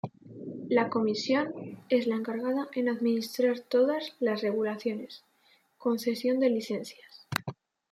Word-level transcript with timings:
La 0.67 0.89
comisión 0.89 1.53
es 1.89 2.07
la 2.07 2.15
encargada 2.15 2.67
en 2.73 2.89
administrar 2.89 3.59
todas 3.59 4.15
las 4.19 4.41
regulaciones, 4.41 5.23
concesión 5.77 6.39
de 6.39 6.49
licencias. 6.49 7.27